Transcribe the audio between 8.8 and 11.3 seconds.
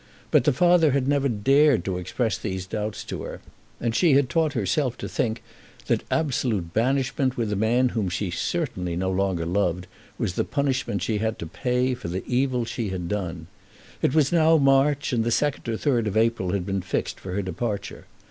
no longer loved, was the punishment she